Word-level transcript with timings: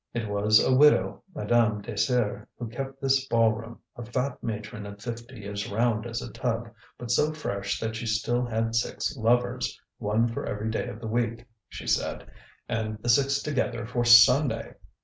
It 0.15 0.27
was 0.27 0.59
a 0.59 0.73
widow, 0.75 1.21
Madame 1.35 1.79
Désir, 1.83 2.47
who 2.57 2.67
kept 2.69 2.99
this 2.99 3.27
ball 3.27 3.51
room, 3.51 3.77
a 3.95 4.03
fat 4.03 4.41
matron 4.43 4.87
of 4.87 4.99
fifty, 4.99 5.45
as 5.45 5.69
round 5.71 6.07
as 6.07 6.23
a 6.23 6.31
tub, 6.31 6.73
but 6.97 7.11
so 7.11 7.31
fresh 7.31 7.79
that 7.79 7.95
she 7.95 8.07
still 8.07 8.43
had 8.43 8.73
six 8.73 9.15
lovers, 9.15 9.79
one 9.99 10.27
for 10.27 10.43
every 10.43 10.71
day 10.71 10.87
of 10.87 10.99
the 11.01 11.07
week, 11.07 11.45
she 11.69 11.85
said, 11.85 12.27
and 12.67 12.97
the 13.03 13.09
six 13.09 13.43
together 13.43 13.85
for 13.85 14.03
Sunday. 14.03 14.73